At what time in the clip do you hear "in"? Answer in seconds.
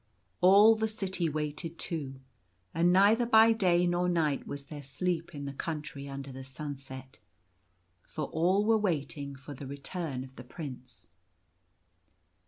5.35-5.45